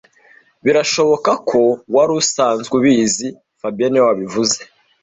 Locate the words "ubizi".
2.79-3.27